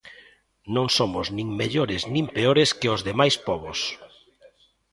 Non 0.75 0.87
somos 0.97 1.25
nin 1.37 1.47
mellores 1.61 2.01
nin 2.13 2.25
peores 2.35 2.69
que 2.79 2.91
os 2.95 3.01
demais 3.09 3.35
pobos. 3.47 3.79